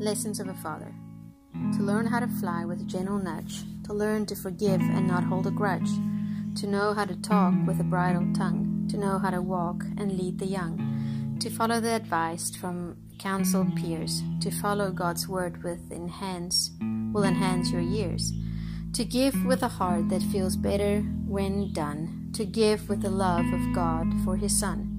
Lessons 0.00 0.40
of 0.40 0.48
a 0.48 0.54
Father. 0.54 0.94
To 1.76 1.82
learn 1.82 2.06
how 2.06 2.20
to 2.20 2.26
fly 2.26 2.64
with 2.64 2.80
a 2.80 2.84
gentle 2.84 3.18
nudge, 3.18 3.64
to 3.84 3.92
learn 3.92 4.24
to 4.26 4.34
forgive 4.34 4.80
and 4.80 5.06
not 5.06 5.24
hold 5.24 5.46
a 5.46 5.50
grudge, 5.50 5.90
to 6.56 6.66
know 6.66 6.94
how 6.94 7.04
to 7.04 7.14
talk 7.16 7.52
with 7.66 7.78
a 7.80 7.84
bridle 7.84 8.26
tongue, 8.32 8.86
to 8.90 8.96
know 8.96 9.18
how 9.18 9.28
to 9.28 9.42
walk 9.42 9.84
and 9.98 10.16
lead 10.18 10.38
the 10.38 10.46
young, 10.46 11.36
to 11.40 11.50
follow 11.50 11.80
the 11.80 11.90
advice 11.90 12.50
from 12.56 12.96
counseled 13.18 13.76
peers, 13.76 14.22
to 14.40 14.50
follow 14.50 14.90
God's 14.90 15.28
word 15.28 15.62
with 15.62 15.92
enhance 15.92 16.70
will 17.12 17.24
enhance 17.24 17.70
your 17.70 17.82
years, 17.82 18.32
to 18.94 19.04
give 19.04 19.44
with 19.44 19.62
a 19.62 19.68
heart 19.68 20.08
that 20.08 20.22
feels 20.22 20.56
better 20.56 21.00
when 21.26 21.74
done, 21.74 22.30
to 22.32 22.46
give 22.46 22.88
with 22.88 23.02
the 23.02 23.10
love 23.10 23.52
of 23.52 23.74
God 23.74 24.06
for 24.24 24.36
His 24.36 24.58
Son. 24.58 24.89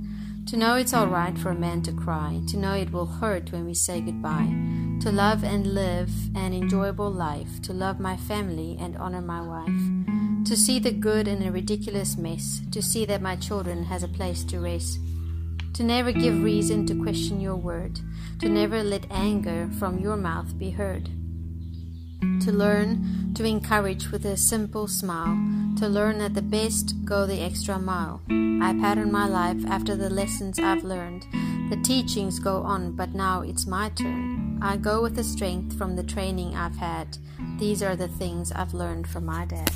To 0.51 0.57
know 0.57 0.75
it's 0.75 0.93
all 0.93 1.07
right 1.07 1.37
for 1.37 1.51
a 1.51 1.55
man 1.55 1.81
to 1.83 1.93
cry, 1.93 2.41
to 2.49 2.57
know 2.57 2.73
it 2.73 2.91
will 2.91 3.05
hurt 3.05 3.53
when 3.53 3.63
we 3.65 3.73
say 3.73 4.01
goodbye, 4.01 4.53
to 4.99 5.09
love 5.09 5.45
and 5.45 5.73
live 5.73 6.11
an 6.35 6.53
enjoyable 6.53 7.09
life, 7.09 7.61
to 7.61 7.71
love 7.71 8.01
my 8.01 8.17
family 8.17 8.75
and 8.77 8.97
honor 8.97 9.21
my 9.21 9.39
wife, 9.39 10.43
to 10.45 10.57
see 10.57 10.77
the 10.77 10.91
good 10.91 11.29
in 11.29 11.41
a 11.41 11.53
ridiculous 11.53 12.17
mess, 12.17 12.59
to 12.69 12.81
see 12.81 13.05
that 13.05 13.21
my 13.21 13.37
children 13.37 13.85
has 13.85 14.03
a 14.03 14.09
place 14.09 14.43
to 14.43 14.59
rest, 14.59 14.99
to 15.71 15.83
never 15.83 16.11
give 16.11 16.43
reason 16.43 16.85
to 16.87 17.01
question 17.01 17.39
your 17.39 17.55
word, 17.55 18.01
to 18.39 18.49
never 18.49 18.83
let 18.83 19.09
anger 19.09 19.69
from 19.79 19.99
your 19.99 20.17
mouth 20.17 20.59
be 20.59 20.71
heard 20.71 21.09
to 22.21 22.51
learn 22.51 23.33
to 23.35 23.43
encourage 23.43 24.11
with 24.11 24.25
a 24.25 24.37
simple 24.37 24.87
smile, 24.87 25.37
to 25.77 25.87
learn 25.87 26.21
at 26.21 26.33
the 26.33 26.41
best 26.41 26.93
go 27.05 27.25
the 27.25 27.41
extra 27.41 27.79
mile. 27.79 28.21
I 28.29 28.75
pattern 28.79 29.11
my 29.11 29.27
life 29.27 29.65
after 29.65 29.95
the 29.95 30.09
lessons 30.09 30.59
I've 30.59 30.83
learned. 30.83 31.25
The 31.69 31.81
teachings 31.83 32.39
go 32.39 32.63
on, 32.63 32.95
but 32.95 33.13
now 33.13 33.41
it's 33.41 33.65
my 33.65 33.89
turn. 33.89 34.59
I 34.61 34.77
go 34.77 35.01
with 35.01 35.15
the 35.15 35.23
strength 35.23 35.77
from 35.77 35.95
the 35.95 36.03
training 36.03 36.55
I've 36.55 36.75
had. 36.75 37.17
These 37.57 37.81
are 37.81 37.95
the 37.95 38.07
things 38.07 38.51
I've 38.51 38.73
learned 38.73 39.07
from 39.07 39.25
my 39.25 39.45
dad. 39.45 39.71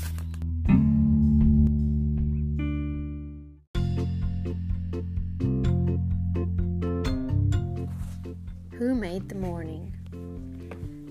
Who 8.77 8.93
made 8.93 9.29
the 9.29 9.35
morning? 9.35 9.74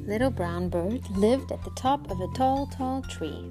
Little 0.06 0.30
Brown 0.30 0.68
Bird 0.68 1.08
lived 1.16 1.50
at 1.50 1.64
the 1.64 1.70
top 1.70 2.10
of 2.10 2.20
a 2.20 2.28
tall, 2.34 2.66
tall 2.66 3.00
tree. 3.02 3.50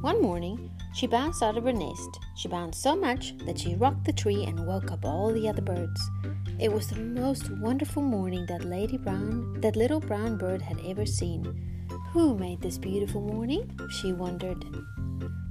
One 0.00 0.22
morning, 0.22 0.70
she 0.94 1.06
bounced 1.06 1.42
out 1.42 1.58
of 1.58 1.64
her 1.64 1.72
nest. 1.72 2.18
She 2.34 2.48
bounced 2.48 2.82
so 2.82 2.96
much 2.96 3.36
that 3.44 3.58
she 3.58 3.74
rocked 3.74 4.04
the 4.04 4.12
tree 4.14 4.44
and 4.44 4.66
woke 4.66 4.90
up 4.90 5.04
all 5.04 5.30
the 5.30 5.46
other 5.46 5.60
birds. 5.60 6.00
It 6.58 6.72
was 6.72 6.86
the 6.86 6.98
most 6.98 7.50
wonderful 7.58 8.02
morning 8.02 8.46
that 8.46 8.64
Lady 8.64 8.96
Brown, 8.96 9.60
that 9.60 9.76
little 9.76 10.00
brown 10.00 10.38
bird 10.38 10.62
had 10.62 10.80
ever 10.86 11.04
seen. 11.04 11.44
Who 12.12 12.38
made 12.38 12.62
this 12.62 12.78
beautiful 12.78 13.20
morning? 13.20 13.78
she 13.90 14.14
wondered. 14.14 14.64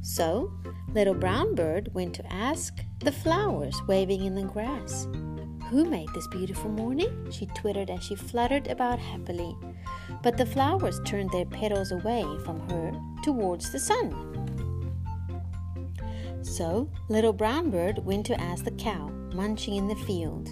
So, 0.02 0.52
little 0.96 1.14
brown 1.14 1.54
bird 1.54 1.92
went 1.94 2.16
to 2.16 2.34
ask 2.34 2.74
the 3.00 3.12
flowers 3.12 3.80
waving 3.88 4.26
in 4.26 4.34
the 4.34 4.44
grass. 4.44 5.08
Who 5.70 5.86
made 5.86 6.10
this 6.16 6.28
beautiful 6.28 6.72
morning? 6.72 7.30
she 7.32 7.46
twittered 7.46 7.92
as 7.92 8.04
she 8.04 8.16
fluttered 8.16 8.68
about 8.68 8.98
happily. 8.98 9.56
But 10.22 10.38
the 10.38 10.46
flowers 10.46 11.00
turned 11.06 11.32
their 11.32 11.46
petals 11.46 11.92
away 11.92 12.26
from 12.46 12.60
her 12.70 12.92
towards 13.24 13.72
the 13.72 13.80
sun. 13.80 14.28
So 16.42 16.90
Little 17.10 17.34
Brown 17.34 17.70
Bird 17.70 18.04
went 18.06 18.26
to 18.28 18.40
ask 18.40 18.64
the 18.64 18.72
cow, 18.72 19.10
munching 19.34 19.76
in 19.76 19.88
the 19.88 19.96
field. 19.96 20.50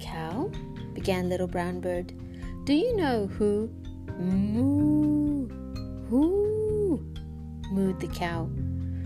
Cow, 0.00 0.50
began 0.94 1.28
Little 1.28 1.46
Brown 1.46 1.80
Bird, 1.80 2.12
do 2.64 2.74
you 2.74 2.96
know 2.96 3.26
who? 3.26 3.70
Moo, 4.18 5.48
who? 6.08 7.00
mooed 7.72 8.00
the 8.00 8.08
cow. 8.08 8.48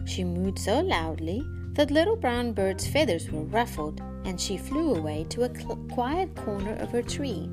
She 0.04 0.24
mooed 0.24 0.58
so 0.58 0.80
loudly 0.80 1.42
that 1.74 1.90
Little 1.90 2.16
Brown 2.16 2.52
Bird's 2.52 2.86
feathers 2.86 3.30
were 3.30 3.44
ruffled 3.44 4.00
and 4.24 4.40
she 4.40 4.56
flew 4.56 4.94
away 4.94 5.24
to 5.30 5.42
a 5.42 5.54
cl- 5.54 5.76
quiet 5.90 6.34
corner 6.34 6.74
of 6.76 6.90
her 6.90 7.02
tree. 7.02 7.48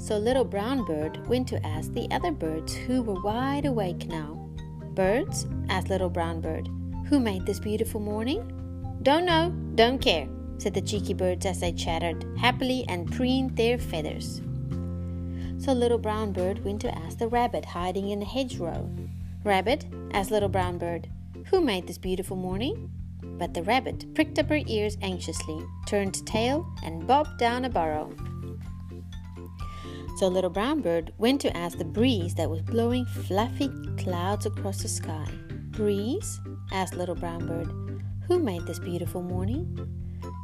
So 0.00 0.16
Little 0.16 0.44
Brown 0.44 0.86
Bird 0.86 1.24
went 1.28 1.46
to 1.48 1.64
ask 1.64 1.92
the 1.92 2.10
other 2.10 2.32
birds 2.32 2.74
who 2.74 3.02
were 3.02 3.20
wide 3.22 3.66
awake 3.66 4.08
now. 4.08 4.32
Birds, 4.94 5.46
asked 5.68 5.90
Little 5.90 6.08
Brown 6.08 6.40
Bird, 6.40 6.70
who 7.06 7.20
made 7.20 7.44
this 7.44 7.60
beautiful 7.60 8.00
morning? 8.00 8.98
Don't 9.02 9.26
know, 9.26 9.50
don't 9.74 10.00
care, 10.00 10.26
said 10.56 10.72
the 10.72 10.80
cheeky 10.80 11.12
birds 11.12 11.44
as 11.44 11.60
they 11.60 11.72
chattered 11.72 12.24
happily 12.38 12.86
and 12.88 13.12
preened 13.12 13.58
their 13.58 13.76
feathers. 13.76 14.40
So 15.58 15.74
Little 15.74 15.98
Brown 15.98 16.32
Bird 16.32 16.64
went 16.64 16.80
to 16.80 16.98
ask 16.98 17.18
the 17.18 17.28
rabbit 17.28 17.66
hiding 17.66 18.08
in 18.08 18.22
a 18.22 18.24
hedgerow. 18.24 18.90
Rabbit, 19.44 19.84
asked 20.12 20.30
Little 20.30 20.48
Brown 20.48 20.78
Bird, 20.78 21.10
who 21.48 21.60
made 21.60 21.86
this 21.86 21.98
beautiful 21.98 22.38
morning? 22.38 22.90
But 23.22 23.52
the 23.52 23.62
rabbit 23.64 24.14
pricked 24.14 24.38
up 24.38 24.48
her 24.48 24.62
ears 24.66 24.96
anxiously, 25.02 25.62
turned 25.86 26.26
tail, 26.26 26.66
and 26.82 27.06
bobbed 27.06 27.38
down 27.38 27.66
a 27.66 27.68
burrow. 27.68 28.10
So 30.16 30.28
Little 30.28 30.50
Brown 30.50 30.80
Bird 30.80 31.12
went 31.18 31.40
to 31.42 31.56
ask 31.56 31.78
the 31.78 31.84
breeze 31.84 32.34
that 32.34 32.50
was 32.50 32.62
blowing 32.62 33.06
fluffy 33.06 33.70
clouds 33.96 34.46
across 34.46 34.82
the 34.82 34.88
sky. 34.88 35.26
Breeze? 35.70 36.40
asked 36.72 36.94
Little 36.94 37.14
Brown 37.14 37.46
Bird. 37.46 38.02
Who 38.26 38.38
made 38.38 38.66
this 38.66 38.78
beautiful 38.78 39.22
morning? 39.22 39.74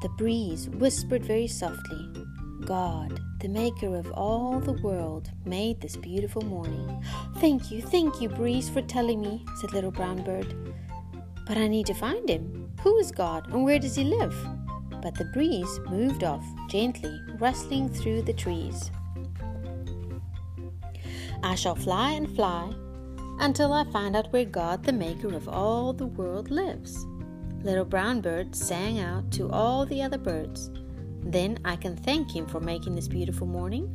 The 0.03 0.09
breeze 0.11 0.69
whispered 0.71 1.25
very 1.25 1.47
softly. 1.47 2.11
God, 2.65 3.21
the 3.41 3.49
maker 3.49 3.97
of 3.97 4.11
all 4.13 4.61
the 4.61 4.81
world, 4.83 5.31
made 5.45 5.81
this 5.81 5.97
beautiful 5.97 6.43
morning. 6.43 7.05
Thank 7.39 7.71
you, 7.71 7.83
thank 7.83 8.21
you, 8.21 8.29
Breeze, 8.29 8.69
for 8.69 8.83
telling 8.83 9.21
me, 9.21 9.45
said 9.61 9.73
Little 9.73 9.91
Brown 9.91 10.23
Bird. 10.23 10.55
But 11.47 11.59
I 11.59 11.69
need 11.69 11.87
to 11.87 11.95
find 11.95 12.29
him. 12.29 12.73
Who 12.83 12.97
is 12.99 13.13
God 13.13 13.47
and 13.53 13.63
where 13.63 13.79
does 13.79 13.95
he 13.95 14.05
live? 14.05 14.35
But 15.03 15.15
the 15.15 15.27
breeze 15.27 15.79
moved 15.89 16.25
off 16.25 16.45
gently, 16.69 17.21
rustling 17.39 17.89
through 17.89 18.23
the 18.23 18.33
trees. 18.33 18.91
I 21.47 21.55
shall 21.55 21.77
fly 21.77 22.11
and 22.11 22.29
fly 22.35 22.75
until 23.39 23.73
I 23.73 23.85
find 23.93 24.17
out 24.17 24.33
where 24.33 24.45
God, 24.45 24.83
the 24.83 24.93
maker 24.93 25.29
of 25.29 25.49
all 25.49 25.93
the 25.93 26.09
world, 26.09 26.51
lives. 26.51 27.07
Little 27.63 27.85
Brown 27.85 28.21
Bird 28.21 28.53
sang 28.57 28.99
out 28.99 29.31
to 29.35 29.49
all 29.51 29.87
the 29.87 30.03
other 30.03 30.19
birds. 30.19 30.73
Then 31.23 31.61
I 31.65 31.77
can 31.77 31.95
thank 31.95 32.35
him 32.35 32.47
for 32.47 32.59
making 32.59 32.97
this 32.97 33.07
beautiful 33.07 33.47
morning. 33.47 33.89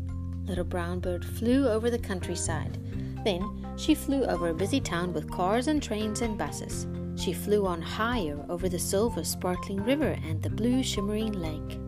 Little 0.46 0.64
Brown 0.64 1.02
Bird 1.02 1.26
flew 1.26 1.68
over 1.68 1.90
the 1.90 2.00
countryside. 2.00 2.78
Then 3.26 3.44
she 3.76 3.96
flew 3.96 4.24
over 4.24 4.48
a 4.48 4.54
busy 4.54 4.80
town 4.80 5.12
with 5.12 5.30
cars 5.30 5.68
and 5.68 5.84
trains 5.84 6.22
and 6.22 6.38
buses. 6.38 6.88
She 7.18 7.34
flew 7.34 7.66
on 7.66 7.82
higher 7.82 8.46
over 8.48 8.70
the 8.70 8.80
silver 8.80 9.26
sparkling 9.26 9.84
river 9.84 10.18
and 10.26 10.42
the 10.42 10.50
blue 10.50 10.84
shimmering 10.84 11.34
lake. 11.34 11.80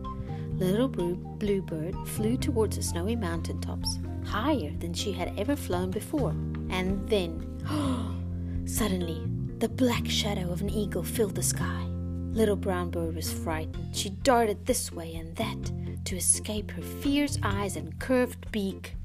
Little 0.58 0.88
blue, 0.88 1.62
Bird 1.62 1.96
flew 2.08 2.36
towards 2.36 2.76
the 2.76 2.82
snowy 2.82 3.16
mountain 3.16 3.60
tops, 3.62 3.98
higher 4.24 4.72
than 4.78 4.92
she 4.92 5.12
had 5.12 5.32
ever 5.38 5.56
flown 5.56 5.90
before. 5.90 6.30
And 6.70 7.08
then, 7.08 7.60
suddenly, 8.66 9.22
the 9.58 9.68
black 9.68 10.08
shadow 10.08 10.50
of 10.50 10.60
an 10.60 10.70
eagle 10.70 11.02
filled 11.02 11.34
the 11.34 11.42
sky. 11.42 11.86
Little 12.32 12.56
Brown 12.56 12.90
Bird 12.90 13.14
was 13.14 13.32
frightened. 13.32 13.94
She 13.94 14.10
darted 14.10 14.66
this 14.66 14.90
way 14.90 15.14
and 15.14 15.34
that 15.36 16.04
to 16.04 16.16
escape 16.16 16.70
her 16.72 16.82
fierce 16.82 17.38
eyes 17.42 17.76
and 17.76 17.98
curved 18.00 18.50
beak. 18.50 18.96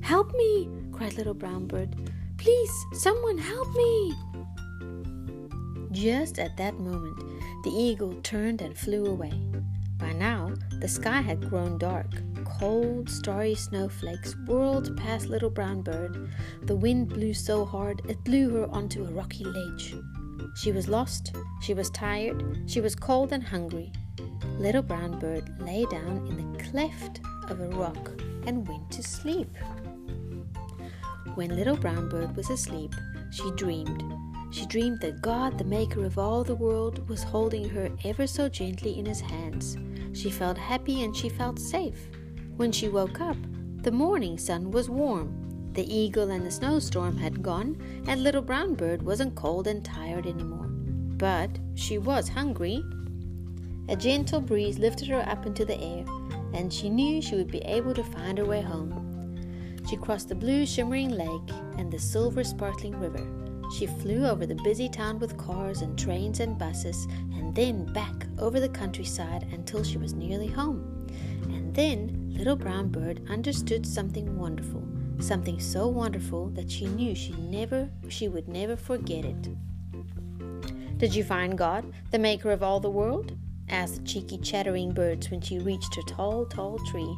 Help 0.00 0.32
me! 0.34 0.68
cried 0.92 1.14
Little 1.14 1.34
Brown 1.34 1.66
Bird. 1.66 1.96
Please, 2.38 2.70
someone 2.92 3.36
help 3.36 3.68
me! 3.74 4.14
Just 5.90 6.38
at 6.38 6.56
that 6.56 6.78
moment, 6.78 7.18
the 7.64 7.70
eagle 7.70 8.14
turned 8.22 8.62
and 8.62 8.78
flew 8.78 9.06
away. 9.06 9.32
By 9.96 10.12
now, 10.12 10.54
the 10.78 10.88
sky 10.88 11.20
had 11.20 11.50
grown 11.50 11.78
dark. 11.78 12.06
Cold, 12.58 13.08
starry 13.08 13.54
snowflakes 13.54 14.34
whirled 14.48 14.96
past 14.96 15.28
Little 15.28 15.48
Brown 15.48 15.80
Bird. 15.80 16.28
The 16.62 16.74
wind 16.74 17.08
blew 17.08 17.32
so 17.32 17.64
hard 17.64 18.02
it 18.08 18.24
blew 18.24 18.50
her 18.50 18.66
onto 18.66 19.04
a 19.04 19.12
rocky 19.12 19.44
ledge. 19.44 19.94
She 20.56 20.72
was 20.72 20.88
lost, 20.88 21.36
she 21.62 21.72
was 21.72 21.88
tired, 21.90 22.64
she 22.66 22.80
was 22.80 22.96
cold 22.96 23.32
and 23.32 23.44
hungry. 23.44 23.92
Little 24.58 24.82
Brown 24.82 25.20
Bird 25.20 25.48
lay 25.60 25.86
down 25.86 26.26
in 26.26 26.36
the 26.36 26.64
cleft 26.64 27.20
of 27.48 27.60
a 27.60 27.68
rock 27.68 28.20
and 28.44 28.66
went 28.66 28.90
to 28.90 29.04
sleep. 29.04 29.56
When 31.36 31.54
Little 31.54 31.76
Brown 31.76 32.08
Bird 32.08 32.34
was 32.34 32.50
asleep, 32.50 32.92
she 33.30 33.52
dreamed. 33.52 34.02
She 34.50 34.66
dreamed 34.66 35.00
that 35.02 35.22
God, 35.22 35.58
the 35.58 35.64
maker 35.64 36.04
of 36.04 36.18
all 36.18 36.42
the 36.42 36.56
world, 36.56 37.08
was 37.08 37.22
holding 37.22 37.68
her 37.68 37.88
ever 38.04 38.26
so 38.26 38.48
gently 38.48 38.98
in 38.98 39.06
his 39.06 39.20
hands. 39.20 39.76
She 40.12 40.28
felt 40.28 40.58
happy 40.58 41.04
and 41.04 41.14
she 41.14 41.28
felt 41.28 41.60
safe. 41.60 42.08
When 42.58 42.72
she 42.72 42.88
woke 42.88 43.20
up, 43.20 43.36
the 43.82 43.92
morning 43.92 44.36
sun 44.36 44.72
was 44.72 44.90
warm. 44.90 45.70
The 45.74 45.94
eagle 45.94 46.32
and 46.32 46.44
the 46.44 46.50
snowstorm 46.50 47.16
had 47.16 47.40
gone, 47.40 47.80
and 48.08 48.24
Little 48.24 48.42
Brown 48.42 48.74
Bird 48.74 49.00
wasn't 49.00 49.36
cold 49.36 49.68
and 49.68 49.84
tired 49.84 50.26
anymore. 50.26 50.66
But 50.66 51.50
she 51.76 51.98
was 51.98 52.28
hungry. 52.28 52.82
A 53.88 53.94
gentle 53.94 54.40
breeze 54.40 54.80
lifted 54.80 55.06
her 55.06 55.24
up 55.28 55.46
into 55.46 55.64
the 55.64 55.80
air, 55.80 56.04
and 56.52 56.72
she 56.72 56.90
knew 56.90 57.22
she 57.22 57.36
would 57.36 57.52
be 57.52 57.60
able 57.60 57.94
to 57.94 58.02
find 58.02 58.38
her 58.38 58.44
way 58.44 58.60
home. 58.60 59.38
She 59.88 59.96
crossed 59.96 60.28
the 60.28 60.34
blue 60.34 60.66
shimmering 60.66 61.10
lake 61.10 61.54
and 61.76 61.92
the 61.92 61.98
silver 62.00 62.42
sparkling 62.42 62.98
river. 62.98 63.24
She 63.78 63.86
flew 63.86 64.26
over 64.26 64.46
the 64.46 64.60
busy 64.64 64.88
town 64.88 65.20
with 65.20 65.38
cars 65.38 65.82
and 65.82 65.96
trains 65.96 66.40
and 66.40 66.58
buses, 66.58 67.06
and 67.34 67.54
then 67.54 67.84
back 67.92 68.26
over 68.40 68.58
the 68.58 68.68
countryside 68.68 69.46
until 69.52 69.84
she 69.84 69.96
was 69.96 70.12
nearly 70.12 70.48
home. 70.48 71.06
And 71.44 71.72
then 71.72 72.17
Little 72.38 72.54
Brown 72.54 72.86
Bird 72.86 73.20
understood 73.28 73.84
something 73.84 74.38
wonderful, 74.38 74.86
something 75.18 75.58
so 75.58 75.88
wonderful 75.88 76.50
that 76.50 76.70
she 76.70 76.86
knew 76.86 77.12
she 77.12 77.32
never 77.32 77.90
she 78.08 78.28
would 78.28 78.46
never 78.46 78.76
forget 78.76 79.24
it. 79.24 79.48
Did 80.98 81.16
you 81.16 81.24
find 81.24 81.58
God, 81.58 81.92
the 82.12 82.18
maker 82.20 82.52
of 82.52 82.62
all 82.62 82.78
the 82.78 82.88
world? 82.88 83.36
asked 83.68 83.96
the 83.96 84.02
cheeky 84.02 84.38
chattering 84.38 84.92
birds 84.92 85.32
when 85.32 85.40
she 85.40 85.58
reached 85.58 85.96
her 85.96 86.02
tall, 86.02 86.46
tall 86.46 86.78
tree. 86.86 87.12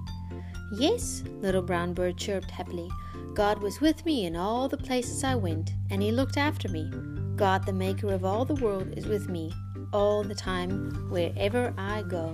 Yes, 0.72 1.23
Little 1.43 1.61
Brown 1.61 1.93
Bird 1.93 2.16
chirped 2.16 2.50
happily. 2.50 2.88
God 3.34 3.62
was 3.62 3.78
with 3.78 4.06
me 4.06 4.25
in 4.25 4.37
all 4.37 4.70
the 4.70 4.78
places 4.78 5.23
I 5.23 5.34
went, 5.34 5.75
and 5.90 6.02
He 6.02 6.12
looked 6.12 6.38
after 6.38 6.70
me. 6.70 6.90
God, 7.37 7.66
the 7.66 7.75
maker 7.75 8.11
of 8.14 8.25
all 8.25 8.46
the 8.46 8.55
world, 8.55 8.94
is 8.96 9.05
with 9.05 9.28
me 9.28 9.52
all 9.93 10.25
the 10.25 10.34
time, 10.34 11.11
wherever 11.11 11.75
I 11.76 12.00
go. 12.02 12.28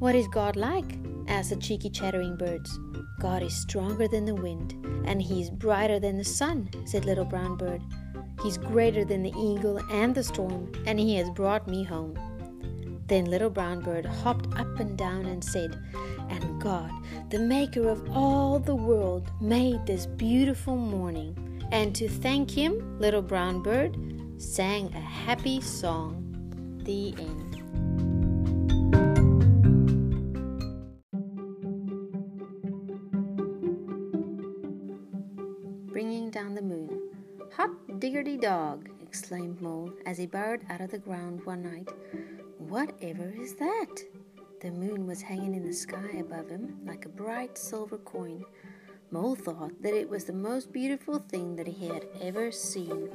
What 0.00 0.16
is 0.16 0.26
God 0.26 0.56
like? 0.56 0.98
Asked 1.28 1.50
the 1.50 1.56
cheeky 1.56 1.90
chattering 1.90 2.36
birds. 2.36 2.78
God 3.20 3.42
is 3.42 3.54
stronger 3.54 4.08
than 4.08 4.24
the 4.24 4.34
wind, 4.34 4.74
and 5.04 5.22
He 5.22 5.42
is 5.42 5.50
brighter 5.50 6.00
than 6.00 6.16
the 6.16 6.24
sun, 6.24 6.68
said 6.86 7.04
Little 7.04 7.24
Brown 7.24 7.56
Bird. 7.56 7.82
He's 8.42 8.58
greater 8.58 9.04
than 9.04 9.22
the 9.22 9.34
eagle 9.38 9.80
and 9.90 10.14
the 10.14 10.24
storm, 10.24 10.72
and 10.86 10.98
He 10.98 11.16
has 11.16 11.30
brought 11.30 11.68
me 11.68 11.84
home. 11.84 12.18
Then 13.08 13.24
Little 13.24 13.50
Brown 13.50 13.80
Bird 13.80 14.04
hopped 14.04 14.54
up 14.58 14.78
and 14.78 14.96
down 14.96 15.24
and 15.26 15.42
said, 15.42 15.82
And 16.28 16.60
God, 16.60 16.90
the 17.30 17.38
maker 17.38 17.88
of 17.88 18.08
all 18.10 18.58
the 18.58 18.74
world, 18.74 19.30
made 19.40 19.86
this 19.86 20.06
beautiful 20.06 20.76
morning. 20.76 21.36
And 21.72 21.94
to 21.96 22.08
thank 22.08 22.50
him, 22.50 22.98
Little 22.98 23.22
Brown 23.22 23.62
Bird 23.62 23.96
sang 24.36 24.92
a 24.94 25.00
happy 25.00 25.60
song. 25.60 26.24
The 26.84 27.14
end. 27.18 27.47
Down 36.30 36.54
the 36.54 36.62
moon. 36.62 37.08
Hot 37.56 37.70
diggity 38.00 38.36
dog, 38.36 38.90
exclaimed 39.00 39.62
Mole 39.62 39.92
as 40.04 40.18
he 40.18 40.26
burrowed 40.26 40.60
out 40.68 40.82
of 40.82 40.90
the 40.90 40.98
ground 40.98 41.46
one 41.46 41.62
night. 41.62 41.88
Whatever 42.58 43.32
is 43.40 43.54
that? 43.54 44.02
The 44.60 44.70
moon 44.70 45.06
was 45.06 45.22
hanging 45.22 45.54
in 45.54 45.66
the 45.66 45.72
sky 45.72 46.18
above 46.20 46.50
him 46.50 46.80
like 46.84 47.06
a 47.06 47.08
bright 47.08 47.56
silver 47.56 47.96
coin. 47.96 48.44
Mole 49.10 49.36
thought 49.36 49.80
that 49.80 49.94
it 49.94 50.10
was 50.10 50.24
the 50.24 50.34
most 50.34 50.70
beautiful 50.70 51.18
thing 51.18 51.56
that 51.56 51.66
he 51.66 51.86
had 51.88 52.04
ever 52.20 52.52
seen. 52.52 53.08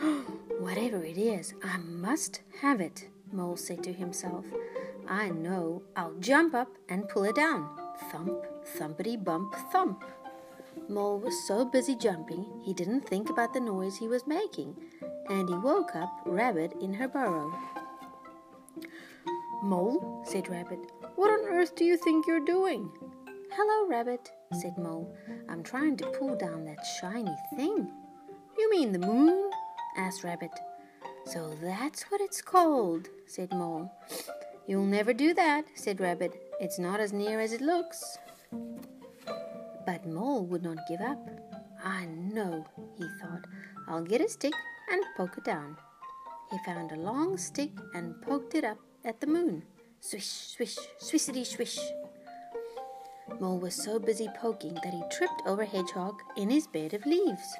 Whatever 0.58 1.04
it 1.04 1.18
is, 1.18 1.54
I 1.62 1.76
must 1.76 2.40
have 2.60 2.80
it, 2.80 3.08
Mole 3.30 3.56
said 3.56 3.84
to 3.84 3.92
himself. 3.92 4.46
I 5.08 5.28
know 5.30 5.82
I'll 5.94 6.14
jump 6.14 6.54
up 6.54 6.68
and 6.88 7.08
pull 7.08 7.24
it 7.24 7.36
down. 7.36 7.68
Thump, 8.10 8.44
thumpity 8.76 9.22
bump, 9.22 9.54
thump. 9.70 10.02
Mole 10.92 11.18
was 11.18 11.46
so 11.46 11.64
busy 11.64 11.96
jumping 11.96 12.44
he 12.62 12.74
didn't 12.74 13.08
think 13.08 13.30
about 13.30 13.54
the 13.54 13.60
noise 13.60 13.96
he 13.96 14.08
was 14.08 14.26
making, 14.26 14.76
and 15.30 15.48
he 15.48 15.54
woke 15.54 15.96
up 15.96 16.20
Rabbit 16.26 16.74
in 16.82 16.92
her 16.92 17.08
burrow. 17.08 17.50
Mole, 19.62 20.22
said 20.26 20.48
Rabbit, 20.48 20.80
what 21.16 21.30
on 21.30 21.48
earth 21.48 21.76
do 21.76 21.84
you 21.84 21.96
think 21.96 22.26
you're 22.26 22.44
doing? 22.44 22.90
Hello, 23.52 23.88
Rabbit, 23.88 24.30
said 24.60 24.76
Mole. 24.76 25.16
I'm 25.48 25.62
trying 25.62 25.96
to 25.98 26.06
pull 26.06 26.36
down 26.36 26.64
that 26.66 26.84
shiny 27.00 27.36
thing. 27.56 27.90
You 28.58 28.70
mean 28.70 28.92
the 28.92 28.98
moon? 28.98 29.50
asked 29.96 30.24
Rabbit. 30.24 30.52
So 31.24 31.54
that's 31.62 32.02
what 32.10 32.20
it's 32.20 32.42
called, 32.42 33.08
said 33.26 33.50
Mole. 33.52 33.90
You'll 34.66 34.84
never 34.84 35.14
do 35.14 35.32
that, 35.34 35.64
said 35.74 36.00
Rabbit. 36.00 36.32
It's 36.60 36.78
not 36.78 37.00
as 37.00 37.12
near 37.12 37.40
as 37.40 37.52
it 37.52 37.60
looks. 37.60 38.18
But 39.84 40.06
Mole 40.06 40.46
would 40.46 40.62
not 40.62 40.78
give 40.88 41.00
up. 41.00 41.18
Ah, 41.84 42.00
I 42.00 42.06
know, 42.06 42.64
he 42.96 43.04
thought. 43.20 43.44
I'll 43.88 44.04
get 44.04 44.20
a 44.20 44.28
stick 44.28 44.54
and 44.90 45.02
poke 45.16 45.38
it 45.38 45.44
down. 45.44 45.76
He 46.50 46.58
found 46.64 46.92
a 46.92 46.96
long 46.96 47.36
stick 47.36 47.70
and 47.94 48.20
poked 48.22 48.54
it 48.54 48.64
up 48.64 48.78
at 49.04 49.20
the 49.20 49.26
moon. 49.26 49.64
Swish, 50.00 50.26
swish, 50.26 50.76
swishity, 51.00 51.46
swish. 51.46 51.78
Mole 53.40 53.58
was 53.58 53.74
so 53.74 53.98
busy 53.98 54.28
poking 54.36 54.74
that 54.74 54.92
he 54.92 55.02
tripped 55.10 55.42
over 55.46 55.64
Hedgehog 55.64 56.20
in 56.36 56.50
his 56.50 56.66
bed 56.66 56.94
of 56.94 57.06
leaves. 57.06 57.56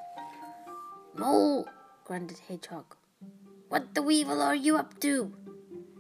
Mole, 1.17 1.67
grunted 2.05 2.41
Hedgehog. 2.49 2.97
What 3.69 3.95
the 3.95 4.03
weevil 4.03 4.43
are 4.43 4.55
you 4.55 4.77
up 4.77 5.01
to? 5.01 5.33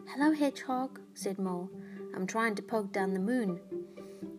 Hello, 0.08 0.32
Hedgehog, 0.32 1.00
said 1.14 1.38
Mole. 1.38 1.70
I'm 2.14 2.26
trying 2.26 2.54
to 2.56 2.62
poke 2.62 2.92
down 2.92 3.14
the 3.14 3.20
moon. 3.20 3.60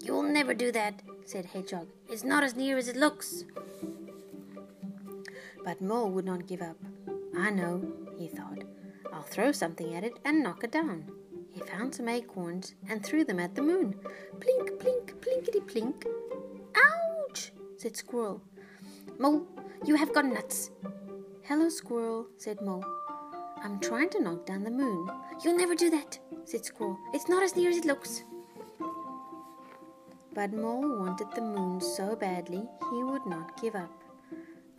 You'll 0.04 0.24
never 0.24 0.54
do 0.54 0.72
that, 0.72 1.02
said 1.26 1.46
Hedgehog. 1.46 1.88
It's 2.10 2.24
not 2.24 2.44
as 2.44 2.56
near 2.56 2.78
as 2.78 2.88
it 2.88 2.96
looks. 2.96 3.46
But 5.64 5.82
Mole 5.82 6.12
would 6.12 6.26
not 6.26 6.48
give 6.48 6.62
up. 6.62 6.78
I 7.38 7.50
know, 7.50 7.82
he 8.18 8.28
thought. 8.28 8.64
I'll 9.12 9.24
throw 9.24 9.52
something 9.52 9.96
at 9.96 10.04
it 10.04 10.14
and 10.26 10.44
knock 10.44 10.64
it 10.64 10.72
down. 10.72 11.12
He 11.52 11.62
found 11.62 11.94
some 11.94 12.10
acorns 12.10 12.74
and 12.90 13.04
threw 13.04 13.24
them 13.24 13.40
at 13.40 13.56
the 13.56 13.62
moon. 13.62 13.96
Plink, 14.40 14.70
plink, 14.78 15.14
plinkety 15.22 15.62
plink. 15.62 16.06
Ouch! 16.76 17.52
said 17.78 17.96
Squirrel. 17.96 18.42
Mole, 19.20 19.46
you 19.86 19.96
have 19.96 20.14
gone 20.14 20.34
nuts. 20.34 20.72
Hello, 21.44 21.70
Squirrel, 21.70 22.28
said 22.38 22.60
Mole. 22.62 22.84
I'm 23.64 23.80
trying 23.80 24.10
to 24.10 24.22
knock 24.22 24.46
down 24.46 24.64
the 24.64 24.72
moon. 24.72 25.10
You'll 25.44 25.58
never 25.58 25.76
do 25.76 25.90
that, 25.92 26.20
said 26.44 26.66
Squirrel. 26.66 26.98
It's 27.14 27.30
not 27.30 27.44
as 27.44 27.56
near 27.56 27.70
as 27.70 27.78
it 27.78 27.86
looks. 27.86 28.24
But 30.34 30.52
Mole 30.52 30.98
wanted 31.00 31.28
the 31.36 31.42
moon 31.42 31.80
so 31.80 32.16
badly 32.16 32.64
he 32.92 33.04
would 33.04 33.26
not 33.26 33.62
give 33.62 33.76
up. 33.76 33.92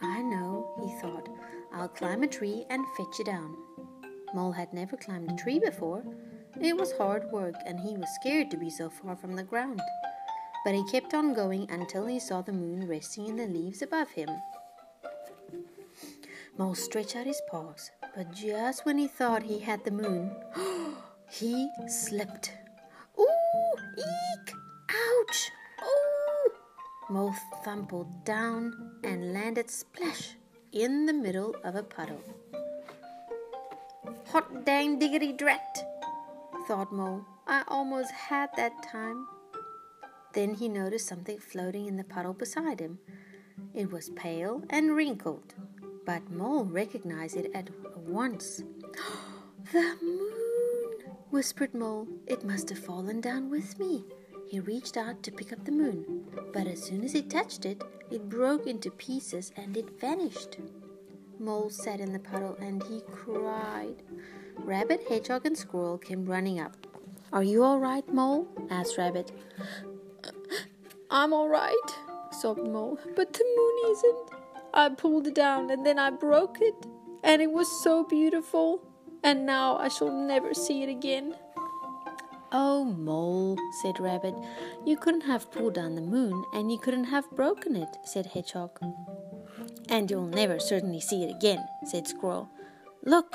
I 0.01 0.21
know, 0.21 0.75
he 0.83 0.93
thought. 1.01 1.29
I'll 1.73 1.89
climb 1.89 2.23
a 2.25 2.27
tree 2.27 2.65
and 2.71 2.85
fetch 2.97 3.21
it 3.21 3.27
down. 3.27 3.57
Mole 4.35 4.53
had 4.53 4.73
never 4.73 4.97
climbed 4.97 5.31
a 5.31 5.37
tree 5.37 5.61
before. 5.61 6.03
It 6.61 6.77
was 6.77 6.93
hard 6.93 7.31
work, 7.31 7.55
and 7.65 7.79
he 7.79 7.97
was 7.97 8.09
scared 8.21 8.51
to 8.51 8.57
be 8.57 8.69
so 8.69 8.91
far 8.91 9.15
from 9.15 9.37
the 9.37 9.45
ground. 9.45 9.81
But 10.65 10.75
he 10.75 10.85
kept 10.91 11.15
on 11.15 11.35
going 11.35 11.71
until 11.71 12.07
he 12.07 12.19
saw 12.19 12.43
the 12.43 12.53
moon 12.53 12.89
resting 12.89 13.29
in 13.29 13.37
the 13.37 13.47
leaves 13.47 13.81
above 13.81 14.11
him. 14.11 14.31
Mole 16.59 16.75
stretched 16.75 17.15
out 17.15 17.27
his 17.27 17.43
paws, 17.49 17.91
but 18.17 18.33
just 18.33 18.85
when 18.85 18.99
he 18.99 19.07
thought 19.07 19.43
he 19.45 19.61
had 19.61 19.85
the 19.85 19.91
moon, 19.91 20.35
he 21.31 21.69
slipped. 21.87 22.53
Ooh! 23.19 23.75
Eek! 23.99 24.64
Ouch! 24.95 25.51
Ooh! 25.83 26.53
Mole 27.11 27.35
thumpled 27.65 28.25
down 28.25 28.99
and 29.03 29.33
landed 29.33 29.71
splash 29.71 30.37
in 30.73 31.07
the 31.07 31.13
middle 31.13 31.55
of 31.65 31.75
a 31.75 31.83
puddle. 31.83 32.23
Hot 34.29 34.65
dang 34.65 34.99
diggity 34.99 35.33
drat, 35.33 35.85
thought 36.67 36.93
Mole. 36.93 37.25
I 37.47 37.63
almost 37.69 38.11
had 38.11 38.51
that 38.57 38.83
time. 38.83 39.27
Then 40.33 40.55
he 40.55 40.69
noticed 40.69 41.07
something 41.07 41.39
floating 41.39 41.87
in 41.87 41.97
the 41.97 42.05
puddle 42.05 42.33
beside 42.33 42.81
him. 42.81 42.99
It 43.75 43.93
was 43.93 44.11
pale 44.11 44.63
and 44.71 44.97
wrinkled, 44.97 45.55
but 46.05 46.31
Mole 46.31 46.65
recognized 46.65 47.37
it 47.37 47.51
at 47.55 47.71
once. 47.97 48.63
the 49.73 49.97
moon, 50.03 51.17
whispered 51.31 51.75
Mole. 51.75 52.09
It 52.27 52.45
must 52.45 52.69
have 52.71 52.79
fallen 52.79 53.21
down 53.21 53.51
with 53.51 53.79
me. 53.79 54.05
He 54.55 54.61
reached 54.61 54.97
out 54.97 55.21
to 55.25 55.33
pick 55.33 55.53
up 55.53 55.65
the 55.65 55.73
moon, 55.73 56.27
but 56.53 56.69
as 56.69 56.81
soon 56.81 57.03
as 57.03 57.11
he 57.11 57.23
touched 57.23 57.67
it, 57.67 57.83
it 58.09 58.29
broke 58.29 58.69
into 58.69 58.89
pieces 58.89 59.51
and 59.57 59.77
it 59.77 59.99
vanished. 60.01 60.59
Mole 61.41 61.71
sat 61.71 61.99
in 61.99 62.13
the 62.13 62.21
puddle 62.21 62.57
and 62.61 62.81
he 62.85 63.01
cried. 63.11 64.05
Rabbit, 64.59 65.07
Hedgehog, 65.09 65.45
and 65.45 65.59
Squirrel 65.59 65.99
came 65.99 66.25
running 66.25 66.61
up. 66.61 66.77
Are 67.33 67.43
you 67.43 67.65
all 67.65 67.81
right, 67.81 68.09
Mole? 68.15 68.47
asked 68.71 68.97
Rabbit. 68.97 69.33
Uh, 70.23 70.31
I'm 71.11 71.33
all 71.33 71.49
right, 71.49 71.89
sobbed 72.31 72.63
Mole, 72.63 73.01
but 73.17 73.33
the 73.33 73.45
moon 73.57 73.91
isn't. 73.91 74.31
I 74.73 74.89
pulled 74.91 75.27
it 75.27 75.35
down 75.35 75.69
and 75.69 75.85
then 75.85 75.99
I 75.99 76.11
broke 76.11 76.59
it, 76.61 76.77
and 77.25 77.43
it 77.43 77.51
was 77.51 77.83
so 77.83 78.05
beautiful, 78.05 78.87
and 79.25 79.47
now 79.47 79.79
I 79.79 79.89
shall 79.89 80.13
never 80.13 80.55
see 80.55 80.85
it 80.85 80.89
again. 80.89 81.35
Oh, 82.57 82.85
Mole, 82.85 83.59
said 83.83 83.99
Rabbit, 83.99 84.33
you 84.87 84.97
couldn't 84.97 85.23
have 85.23 85.51
pulled 85.51 85.75
down 85.75 85.97
the 85.97 86.01
moon, 86.01 86.45
and 86.55 86.71
you 86.71 86.79
couldn't 86.79 87.07
have 87.07 87.29
broken 87.33 87.75
it, 87.75 87.97
said 88.05 88.27
Hedgehog. 88.27 88.79
And 89.89 90.09
you'll 90.09 90.29
never 90.29 90.61
certainly 90.61 91.01
see 91.01 91.25
it 91.25 91.35
again, 91.35 91.67
said 91.85 92.07
Squirrel. 92.07 92.49
Look! 93.05 93.33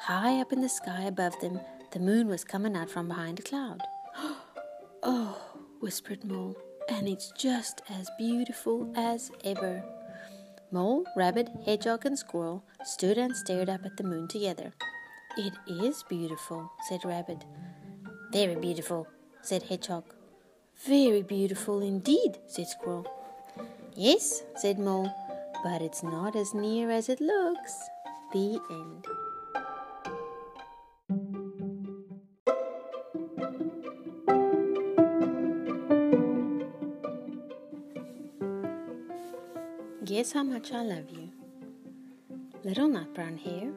High 0.00 0.38
up 0.38 0.52
in 0.52 0.60
the 0.60 0.68
sky 0.68 1.04
above 1.04 1.40
them, 1.40 1.60
the 1.92 1.98
moon 1.98 2.28
was 2.28 2.44
coming 2.44 2.76
out 2.76 2.90
from 2.90 3.08
behind 3.08 3.38
a 3.38 3.42
cloud. 3.42 3.80
oh, 5.02 5.40
whispered 5.80 6.22
Mole. 6.22 6.54
and 6.90 7.08
it's 7.08 7.32
just 7.38 7.80
as 7.88 8.10
beautiful 8.18 8.92
as 8.94 9.30
ever. 9.44 9.82
Mole, 10.70 11.06
Rabbit, 11.16 11.48
Hedgehog, 11.64 12.04
and 12.04 12.18
Squirrel 12.18 12.64
stood 12.84 13.16
and 13.16 13.34
stared 13.34 13.70
up 13.70 13.86
at 13.86 13.96
the 13.96 14.04
moon 14.04 14.28
together. 14.28 14.74
It 15.38 15.54
is 15.66 16.04
beautiful, 16.06 16.70
said 16.86 17.00
Rabbit. 17.02 17.46
Very 18.32 18.56
beautiful, 18.56 19.06
said 19.42 19.64
Hedgehog. 19.64 20.04
Very 20.86 21.20
beautiful 21.22 21.82
indeed, 21.82 22.38
said 22.46 22.66
Squirrel. 22.66 23.06
Yes, 23.94 24.42
said 24.56 24.78
Mole, 24.78 25.12
but 25.62 25.82
it's 25.82 26.02
not 26.02 26.34
as 26.34 26.54
near 26.54 26.90
as 26.90 27.10
it 27.10 27.20
looks. 27.20 27.78
The 28.32 28.58
end. 28.70 29.06
Guess 40.06 40.32
how 40.32 40.42
much 40.42 40.72
I 40.72 40.82
love 40.82 41.10
you. 41.10 41.28
Little 42.64 42.88
Nut 42.88 43.12
Brown 43.12 43.36
Hare, 43.36 43.72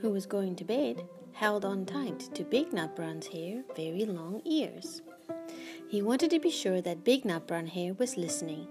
who 0.00 0.10
was 0.10 0.24
going 0.24 0.54
to 0.54 0.64
bed, 0.64 1.02
held 1.32 1.64
on 1.64 1.84
tight 1.86 2.20
to 2.34 2.44
Big 2.44 2.72
Nut 2.72 2.94
Brown's 2.96 3.26
hair, 3.26 3.62
very 3.76 4.04
long 4.04 4.42
ears. 4.44 5.02
He 5.88 6.02
wanted 6.02 6.30
to 6.30 6.40
be 6.40 6.50
sure 6.50 6.80
that 6.80 7.04
Big 7.04 7.24
Nut 7.24 7.46
Brown 7.46 7.66
Hare 7.66 7.94
was 7.94 8.16
listening. 8.16 8.66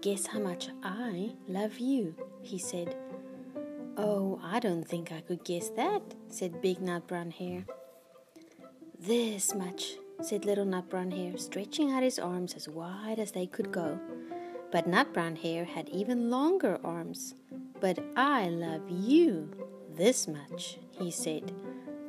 Guess 0.00 0.26
how 0.26 0.40
much 0.40 0.68
I 0.82 1.32
love 1.48 1.78
you, 1.78 2.14
he 2.42 2.58
said. 2.58 2.96
Oh, 3.96 4.40
I 4.42 4.58
don't 4.58 4.84
think 4.86 5.12
I 5.12 5.20
could 5.20 5.44
guess 5.44 5.70
that, 5.70 6.02
said 6.28 6.60
Big 6.60 6.80
Nut 6.80 7.06
Brown 7.06 7.30
Hare. 7.30 7.64
This 8.98 9.54
much, 9.54 9.94
said 10.20 10.44
Little 10.44 10.64
Nut 10.64 10.88
Brown 10.88 11.10
Hare, 11.10 11.36
stretching 11.36 11.92
out 11.92 12.02
his 12.02 12.18
arms 12.18 12.54
as 12.54 12.68
wide 12.68 13.18
as 13.18 13.32
they 13.32 13.46
could 13.46 13.72
go. 13.72 13.98
But 14.70 14.86
Nut 14.86 15.12
Brown 15.12 15.36
Hare 15.36 15.64
had 15.64 15.88
even 15.90 16.30
longer 16.30 16.78
arms. 16.82 17.34
But 17.80 17.98
I 18.16 18.48
love 18.48 18.82
you 18.88 19.50
this 19.94 20.26
much, 20.26 20.78
he 21.02 21.10
said. 21.10 21.50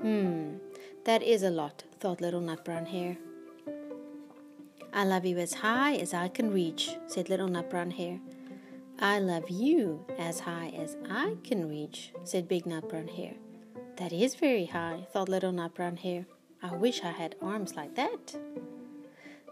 Hmm, 0.02 0.58
that 1.06 1.24
is 1.24 1.44
a 1.44 1.50
lot, 1.50 1.84
thought 2.00 2.22
Little 2.22 2.42
Nut 2.42 2.64
Brown 2.64 2.86
Hare. 2.86 3.18
I 4.94 5.06
love 5.06 5.26
you 5.26 5.38
as 5.40 5.56
high 5.56 5.96
as 5.96 6.14
I 6.14 6.28
can 6.28 6.54
reach, 6.54 6.92
said 7.08 7.30
Little 7.30 7.48
Nut 7.48 7.70
Brown 7.70 7.92
Hare. 7.92 8.20
I 9.00 9.20
love 9.20 9.50
you 9.50 10.06
as 10.20 10.42
high 10.42 10.72
as 10.78 10.96
I 11.10 11.36
can 11.44 11.68
reach, 11.68 12.12
said 12.24 12.48
Big 12.48 12.68
Nut 12.68 12.88
Brown 12.88 13.08
Hare. 13.08 13.34
That 13.98 14.14
is 14.14 14.36
very 14.36 14.66
high, 14.66 15.08
thought 15.12 15.30
Little 15.30 15.52
Nut 15.52 15.74
Brown 15.74 15.98
Hare. 15.98 16.28
I 16.62 16.76
wish 16.76 17.04
I 17.04 17.12
had 17.12 17.36
arms 17.42 17.76
like 17.76 17.96
that. 17.96 18.36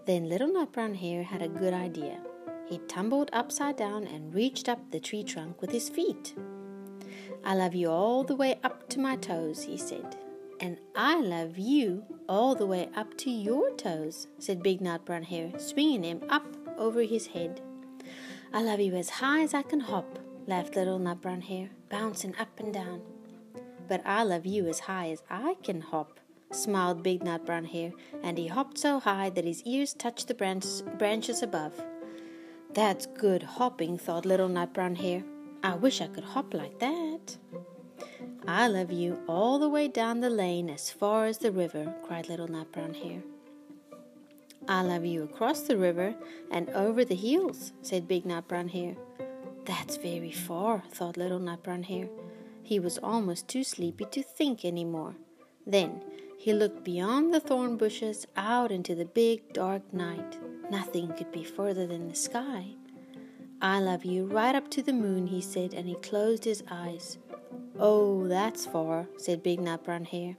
Then 0.06 0.30
Little 0.30 0.54
Nut 0.54 0.72
Brown 0.72 0.94
Hare 0.94 1.24
had 1.24 1.42
a 1.42 1.48
good 1.48 1.74
idea. 1.74 2.20
He 2.70 2.78
tumbled 2.88 3.32
upside 3.34 3.78
down 3.78 4.06
and 4.06 4.34
reached 4.34 4.70
up 4.70 4.92
the 4.92 5.00
tree 5.00 5.24
trunk 5.24 5.60
with 5.60 5.72
his 5.72 5.90
feet. 5.90 6.36
I 7.44 7.56
love 7.56 7.76
you 7.76 7.90
all 7.90 8.24
the 8.24 8.36
way 8.36 8.60
up 8.64 8.88
to 8.90 9.00
my 9.00 9.16
toes, 9.16 9.64
he 9.64 9.78
said. 9.78 10.18
And 10.60 10.78
I 10.96 11.20
love 11.20 11.58
you 11.58 12.04
all 12.30 12.54
the 12.54 12.68
way 12.68 12.90
up 12.96 13.18
to 13.18 13.32
your 13.32 13.72
toes, 13.72 14.28
said 14.38 14.62
Big 14.62 14.80
Nut 14.80 15.06
Brown 15.06 15.24
Hare, 15.24 15.52
swinging 15.58 16.04
him 16.04 16.22
up 16.30 16.46
over 16.78 17.02
his 17.02 17.28
head. 17.28 17.62
I 18.54 18.62
love 18.62 18.80
you 18.80 18.96
as 18.96 19.10
high 19.10 19.42
as 19.42 19.54
I 19.54 19.64
can 19.64 19.80
hop, 19.80 20.20
laughed 20.46 20.76
Little 20.76 21.00
Nut 21.00 21.22
Brown 21.22 21.42
Hare, 21.42 21.70
bouncing 21.90 22.36
up 22.38 22.60
and 22.60 22.74
down. 22.74 23.02
But 23.88 24.02
I 24.06 24.24
love 24.24 24.46
you 24.46 24.68
as 24.68 24.82
high 24.82 25.10
as 25.10 25.24
I 25.30 25.56
can 25.64 25.82
hop, 25.82 26.20
smiled 26.52 27.02
Big 27.02 27.24
Nut 27.24 27.46
Brown 27.46 27.66
Hare, 27.66 27.92
and 28.22 28.38
he 28.38 28.48
hopped 28.48 28.78
so 28.78 29.00
high 29.00 29.30
that 29.32 29.46
his 29.46 29.64
ears 29.64 29.94
touched 29.94 30.28
the 30.28 30.34
branches, 30.34 31.42
above. 31.42 31.82
That's 32.74 33.06
good 33.06 33.44
hopping, 33.44 33.98
thought 33.98 34.26
Little 34.26 34.48
Nut 34.48 34.74
Brown 34.74 34.96
Hare. 34.96 35.24
I 35.64 35.76
wish 35.76 36.02
I 36.02 36.08
could 36.08 36.24
hop 36.24 36.54
like 36.54 36.80
that. 36.80 37.38
I 38.48 38.68
love 38.68 38.92
you 38.92 39.20
all 39.28 39.60
the 39.60 39.70
way 39.70 39.88
down 39.88 40.20
the 40.20 40.30
lane 40.30 40.70
as 40.70 40.90
far 40.90 41.26
as 41.26 41.38
the 41.38 41.52
river, 41.52 41.94
cried 42.08 42.30
Little 42.30 42.48
Nut 42.48 42.72
Brown 42.72 42.96
Hare. 42.96 43.22
I 44.68 44.82
love 44.82 45.06
you 45.06 45.24
across 45.24 45.62
the 45.62 45.78
river 45.78 46.16
and 46.50 46.70
over 46.72 47.06
the 47.06 47.16
hills, 47.16 47.74
said 47.82 48.08
Big 48.08 48.26
Nut 48.26 48.48
Brown 48.48 48.70
Hare. 48.70 48.96
That's 49.66 49.98
very 49.98 50.32
far, 50.32 50.84
thought 50.92 51.18
Little 51.18 51.40
Nut 51.40 51.62
Brown 51.62 51.84
Hare. 51.84 52.10
He 52.64 52.80
was 52.80 52.98
almost 52.98 53.48
too 53.48 53.64
sleepy 53.64 54.06
to 54.06 54.24
think 54.24 54.66
any 54.66 54.86
more. 54.86 55.16
Then 55.68 56.02
he 56.40 56.54
looked 56.54 56.84
beyond 56.84 57.34
the 57.34 57.40
thorn 57.40 57.78
bushes 57.78 58.26
out 58.36 58.72
into 58.72 58.96
the 58.96 59.06
big 59.06 59.54
dark 59.54 59.94
night. 59.94 60.40
Nothing 60.72 61.14
could 61.14 61.32
be 61.32 61.44
further 61.44 61.86
than 61.86 62.08
the 62.08 62.16
sky. 62.16 62.76
I 63.64 63.80
love 63.80 64.06
you 64.06 64.26
right 64.26 64.56
up 64.56 64.72
to 64.72 64.82
the 64.82 64.92
moon, 64.92 65.28
he 65.28 65.40
said, 65.40 65.76
and 65.76 65.88
he 65.88 65.94
closed 65.96 66.46
his 66.46 66.64
eyes. 66.72 67.20
Oh, 67.80 68.28
that's 68.28 68.66
far, 68.66 69.08
said 69.18 69.44
Big 69.44 69.60
Nut 69.60 69.84
Brown 69.84 70.06
Hare. 70.06 70.36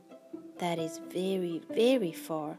That 0.59 0.81
is 0.81 1.01
very, 1.09 1.63
very 1.71 2.11
far. 2.11 2.59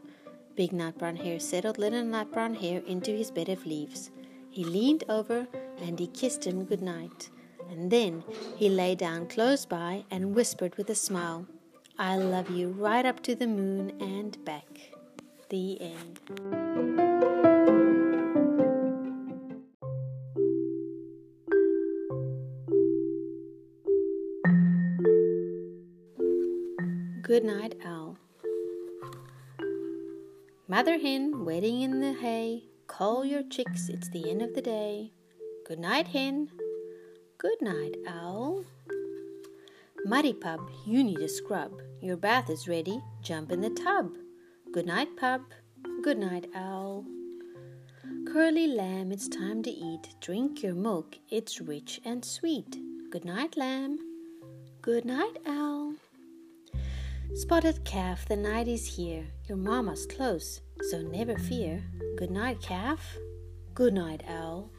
Big 0.56 0.72
Nut 0.72 0.96
Brown 0.96 1.16
Hare 1.16 1.38
settled 1.38 1.76
Little 1.76 2.04
Nut 2.04 2.32
Brown 2.32 2.54
Hare 2.54 2.80
into 2.86 3.10
his 3.10 3.30
bed 3.30 3.50
of 3.50 3.66
leaves. 3.66 4.10
He 4.48 4.64
leaned 4.64 5.04
over 5.08 5.46
and 5.82 5.98
he 5.98 6.06
kissed 6.06 6.46
him 6.46 6.64
good 6.64 6.82
night. 6.82 7.28
And 7.70 7.90
then 7.90 8.24
he 8.56 8.70
lay 8.70 8.94
down 8.94 9.26
close 9.26 9.66
by 9.66 10.04
and 10.10 10.34
whispered 10.34 10.76
with 10.76 10.88
a 10.88 10.94
smile, 10.94 11.46
I 11.98 12.16
love 12.16 12.48
you 12.48 12.68
right 12.70 13.04
up 13.04 13.22
to 13.24 13.34
the 13.34 13.46
moon 13.46 13.92
and 14.00 14.42
back. 14.46 14.92
The 15.50 15.78
end. 15.80 17.13
Good 27.34 27.42
Night 27.42 27.74
Owl. 27.84 28.16
Mother 30.68 31.00
hen 31.00 31.44
waiting 31.44 31.80
in 31.80 31.98
the 31.98 32.12
hay, 32.12 32.62
call 32.86 33.24
your 33.24 33.42
chicks, 33.42 33.88
it's 33.88 34.08
the 34.10 34.30
end 34.30 34.40
of 34.40 34.54
the 34.54 34.62
day. 34.62 35.10
Good 35.66 35.80
night, 35.80 36.06
hen. 36.06 36.50
Good 37.38 37.60
night, 37.60 37.96
owl. 38.06 38.64
Muddy 40.04 40.32
pup, 40.32 40.60
you 40.86 41.02
need 41.02 41.18
a 41.18 41.28
scrub. 41.28 41.72
Your 42.00 42.16
bath 42.16 42.48
is 42.50 42.68
ready, 42.68 43.02
jump 43.20 43.50
in 43.50 43.62
the 43.62 43.70
tub. 43.70 44.12
Good 44.72 44.86
night, 44.86 45.16
pup. 45.16 45.42
Good 46.04 46.18
night, 46.18 46.46
owl. 46.54 47.04
Curly 48.32 48.68
lamb, 48.68 49.10
it's 49.10 49.26
time 49.26 49.60
to 49.64 49.70
eat. 49.70 50.14
Drink 50.20 50.62
your 50.62 50.76
milk, 50.76 51.18
it's 51.30 51.60
rich 51.60 52.00
and 52.04 52.24
sweet. 52.24 52.78
Good 53.10 53.24
night, 53.24 53.56
lamb. 53.56 53.98
Good 54.82 55.04
night, 55.04 55.38
owl. 55.48 55.73
Spotted 57.34 57.84
calf, 57.84 58.26
the 58.26 58.36
night 58.36 58.68
is 58.68 58.86
here. 58.94 59.26
Your 59.48 59.58
mama's 59.58 60.06
close, 60.06 60.60
so 60.90 61.02
never 61.02 61.36
fear. 61.36 61.82
Good 62.16 62.30
night, 62.30 62.62
calf. 62.62 63.16
Good 63.74 63.92
night, 63.92 64.22
owl. 64.28 64.70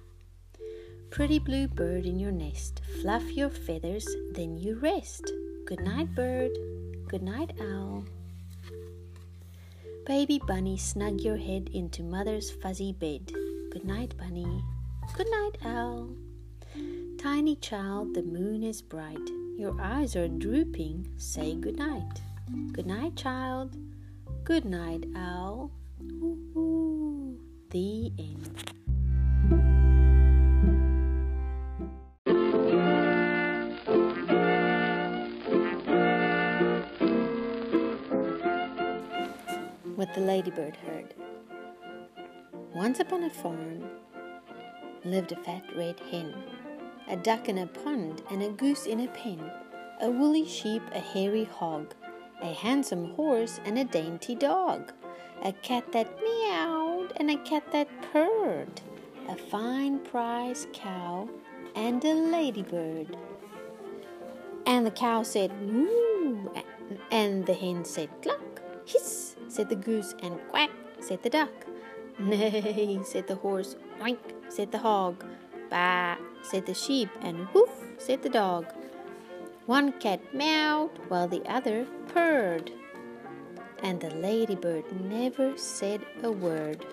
Pretty 1.11 1.37
blue 1.37 1.67
bird 1.67 2.05
in 2.05 2.17
your 2.17 2.31
nest, 2.31 2.81
fluff 3.01 3.29
your 3.35 3.49
feathers, 3.49 4.07
then 4.31 4.55
you 4.57 4.79
rest. 4.79 5.29
Good 5.65 5.81
night, 5.81 6.15
bird. 6.15 6.51
Good 7.09 7.23
night, 7.23 7.51
owl. 7.59 8.05
Baby 10.05 10.39
bunny, 10.47 10.77
snug 10.77 11.19
your 11.19 11.37
head 11.37 11.69
into 11.73 12.03
mother's 12.03 12.51
fuzzy 12.51 12.93
bed. 12.93 13.33
Good 13.71 13.83
night, 13.83 14.15
bunny. 14.17 14.63
Good 15.17 15.27
night, 15.29 15.57
owl. 15.65 16.09
Tiny 17.17 17.57
child, 17.57 18.13
the 18.13 18.23
moon 18.23 18.63
is 18.63 18.81
bright. 18.81 19.29
Your 19.57 19.75
eyes 19.81 20.15
are 20.15 20.29
drooping. 20.29 21.07
Say 21.17 21.55
good 21.55 21.77
night. 21.77 22.21
Good 22.47 22.85
night, 22.85 23.15
child. 23.15 23.75
Good 24.43 24.65
night, 24.65 25.05
owl. 25.15 25.71
Ooh, 26.03 27.39
the 27.71 28.11
end. 28.19 28.71
What 39.95 40.13
the 40.13 40.21
ladybird 40.21 40.75
heard. 40.75 41.15
Once 42.75 42.99
upon 42.99 43.23
a 43.23 43.29
farm 43.31 43.89
lived 45.03 45.31
a 45.31 45.35
fat 45.37 45.63
red 45.75 45.99
hen, 46.11 46.31
a 47.07 47.17
duck 47.17 47.49
in 47.49 47.57
a 47.57 47.65
pond, 47.65 48.21
and 48.29 48.43
a 48.43 48.49
goose 48.49 48.85
in 48.85 48.99
a 48.99 49.07
pen, 49.07 49.51
a 49.99 50.11
woolly 50.11 50.45
sheep, 50.45 50.83
a 50.93 50.99
hairy 50.99 51.45
hog, 51.45 51.95
a 52.41 52.53
handsome 52.53 53.13
horse, 53.15 53.59
and 53.65 53.77
a 53.77 53.83
dainty 53.83 54.35
dog, 54.35 54.91
a 55.43 55.51
cat 55.51 55.91
that 55.91 56.07
meowed, 56.21 57.13
and 57.17 57.31
a 57.31 57.37
cat 57.37 57.63
that 57.71 57.87
purred, 58.11 58.81
a 59.27 59.35
fine 59.35 59.99
prize 59.99 60.67
cow, 60.73 61.29
and 61.75 62.03
a 62.05 62.13
ladybird. 62.13 63.17
And 64.65 64.85
the 64.85 64.91
cow 64.91 65.23
said, 65.23 65.51
Moo, 65.61 66.49
and 67.11 67.45
the 67.45 67.53
hen 67.53 67.85
said, 67.85 68.09
Cluck, 68.21 68.61
hiss, 68.85 69.35
said 69.47 69.69
the 69.69 69.75
goose, 69.75 70.15
and 70.21 70.39
quack, 70.49 70.71
said 70.99 71.21
the 71.23 71.29
duck. 71.29 71.51
Nay, 72.19 72.99
said 73.03 73.27
the 73.27 73.35
horse. 73.35 73.75
Oink, 73.99 74.17
said 74.47 74.71
the 74.71 74.77
hog. 74.77 75.25
Bah, 75.69 76.15
said 76.41 76.65
the 76.65 76.73
sheep. 76.73 77.09
And 77.21 77.47
woof, 77.53 77.69
said 77.97 78.23
the 78.23 78.29
dog. 78.29 78.65
One 79.65 79.93
cat 79.93 80.21
meowed 80.31 80.91
while 81.07 81.27
the 81.27 81.41
other 81.51 81.87
purred. 82.07 82.71
And 83.81 83.99
the 83.99 84.11
ladybird 84.11 85.01
never 85.01 85.57
said 85.57 86.01
a 86.21 86.31
word. 86.31 86.85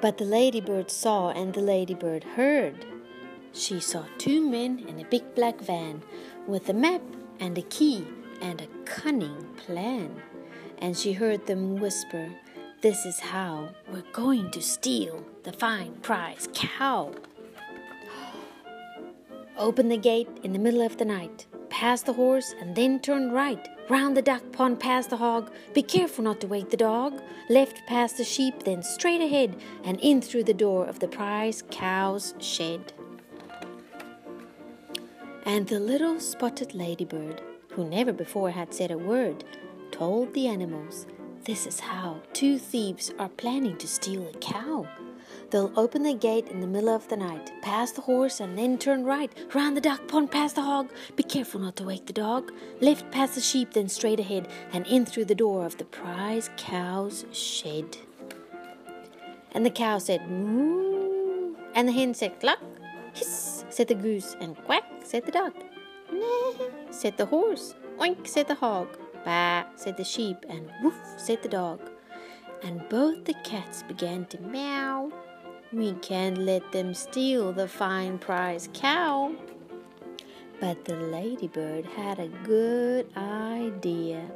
But 0.00 0.16
the 0.16 0.24
ladybird 0.24 0.90
saw 0.90 1.30
and 1.30 1.52
the 1.52 1.60
ladybird 1.60 2.24
heard. 2.24 2.86
She 3.52 3.80
saw 3.80 4.04
two 4.16 4.48
men 4.48 4.84
in 4.88 4.98
a 4.98 5.04
big 5.04 5.34
black 5.34 5.60
van 5.60 6.02
with 6.46 6.68
a 6.70 6.74
map 6.74 7.02
and 7.38 7.58
a 7.58 7.62
key 7.62 8.06
and 8.40 8.62
a 8.62 8.84
cunning 8.84 9.46
plan. 9.56 10.22
And 10.78 10.96
she 10.96 11.12
heard 11.12 11.46
them 11.46 11.80
whisper, 11.80 12.30
This 12.80 13.04
is 13.04 13.20
how 13.20 13.70
we're 13.92 14.12
going 14.12 14.50
to 14.52 14.62
steal 14.62 15.24
the 15.42 15.52
fine 15.52 15.96
prize 15.96 16.48
cow. 16.54 17.12
Open 19.58 19.88
the 19.88 19.96
gate 19.96 20.28
in 20.44 20.52
the 20.52 20.58
middle 20.58 20.82
of 20.82 20.98
the 20.98 21.04
night, 21.04 21.48
pass 21.68 22.02
the 22.02 22.12
horse, 22.12 22.54
and 22.60 22.76
then 22.76 23.00
turn 23.00 23.32
right. 23.32 23.68
Round 23.88 24.16
the 24.16 24.22
duck 24.22 24.52
pond 24.52 24.78
past 24.78 25.10
the 25.10 25.16
hog. 25.16 25.50
Be 25.74 25.82
careful 25.82 26.22
not 26.22 26.40
to 26.42 26.46
wake 26.46 26.70
the 26.70 26.76
dog. 26.76 27.20
Left 27.50 27.84
past 27.88 28.18
the 28.18 28.24
sheep, 28.24 28.62
then 28.62 28.84
straight 28.84 29.20
ahead 29.20 29.56
and 29.82 29.98
in 30.00 30.22
through 30.22 30.44
the 30.44 30.54
door 30.54 30.86
of 30.86 31.00
the 31.00 31.08
prize 31.08 31.64
cow's 31.72 32.34
shed. 32.38 32.92
And 35.44 35.66
the 35.66 35.80
little 35.80 36.20
spotted 36.20 36.72
ladybird, 36.72 37.42
who 37.72 37.84
never 37.84 38.12
before 38.12 38.50
had 38.50 38.72
said 38.72 38.92
a 38.92 38.98
word, 38.98 39.42
told 39.90 40.34
the 40.34 40.46
animals 40.46 41.06
this 41.46 41.66
is 41.66 41.80
how 41.80 42.20
two 42.32 42.58
thieves 42.58 43.10
are 43.18 43.30
planning 43.30 43.76
to 43.78 43.88
steal 43.88 44.28
a 44.28 44.32
cow. 44.38 44.86
They'll 45.50 45.72
open 45.76 46.02
the 46.02 46.12
gate 46.12 46.48
in 46.48 46.60
the 46.60 46.66
middle 46.66 46.90
of 46.90 47.08
the 47.08 47.16
night, 47.16 47.50
pass 47.62 47.92
the 47.92 48.02
horse, 48.02 48.40
and 48.40 48.58
then 48.58 48.76
turn 48.76 49.04
right, 49.04 49.32
round 49.54 49.76
the 49.76 49.80
duck 49.80 50.06
pond 50.06 50.30
past 50.30 50.56
the 50.56 50.62
hog. 50.62 50.90
Be 51.16 51.22
careful 51.22 51.60
not 51.60 51.76
to 51.76 51.84
wake 51.84 52.04
the 52.04 52.12
dog. 52.12 52.52
Left 52.82 53.10
past 53.10 53.34
the 53.34 53.40
sheep, 53.40 53.72
then 53.72 53.88
straight 53.88 54.20
ahead, 54.20 54.48
and 54.74 54.86
in 54.86 55.06
through 55.06 55.24
the 55.24 55.34
door 55.34 55.64
of 55.64 55.78
the 55.78 55.86
prize 55.86 56.50
cow's 56.58 57.24
shed. 57.32 57.96
And 59.52 59.64
the 59.64 59.70
cow 59.70 59.96
said, 59.96 60.30
Moo. 60.30 61.54
And 61.74 61.88
the 61.88 61.92
hen 61.92 62.12
said, 62.12 62.38
Cluck. 62.40 62.58
Hiss, 63.14 63.64
said 63.70 63.88
the 63.88 63.94
goose, 63.94 64.36
and 64.40 64.54
quack, 64.66 64.84
said 65.02 65.24
the 65.24 65.32
duck. 65.32 65.54
Nah, 66.12 66.52
said 66.90 67.16
the 67.16 67.24
horse. 67.24 67.74
Oink, 67.98 68.26
said 68.26 68.48
the 68.48 68.54
hog. 68.54 68.88
Bah, 69.24 69.64
said 69.76 69.96
the 69.96 70.04
sheep, 70.04 70.44
and 70.50 70.70
woof, 70.82 70.94
said 71.16 71.42
the 71.42 71.48
dog. 71.48 71.80
And 72.62 72.86
both 72.90 73.24
the 73.24 73.34
cats 73.44 73.82
began 73.84 74.26
to 74.26 74.40
meow 74.42 75.10
we 75.72 75.92
can't 75.94 76.38
let 76.38 76.72
them 76.72 76.94
steal 76.94 77.52
the 77.52 77.68
fine 77.68 78.18
prize 78.18 78.68
cow. 78.72 79.32
But 80.60 80.84
the 80.84 80.96
ladybird 80.96 81.86
had 81.86 82.18
a 82.18 82.28
good 82.28 83.06
idea, 83.16 84.30